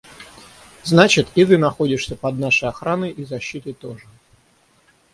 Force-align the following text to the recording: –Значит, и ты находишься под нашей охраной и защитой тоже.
–Значит, 0.83 1.27
и 1.35 1.45
ты 1.45 1.59
находишься 1.59 2.15
под 2.15 2.39
нашей 2.39 2.69
охраной 2.69 3.11
и 3.11 3.23
защитой 3.23 3.73
тоже. 3.73 4.07